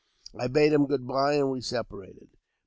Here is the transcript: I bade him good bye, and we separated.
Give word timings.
I 0.35 0.47
bade 0.47 0.73
him 0.73 0.87
good 0.87 1.05
bye, 1.05 1.35
and 1.35 1.51
we 1.51 1.61
separated. 1.61 2.29